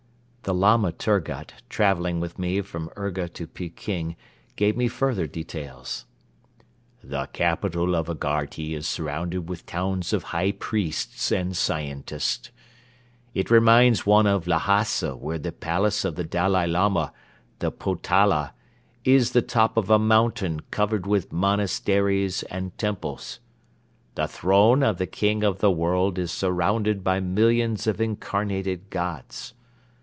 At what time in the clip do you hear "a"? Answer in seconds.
19.91-19.99